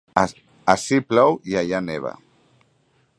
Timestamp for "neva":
1.91-2.17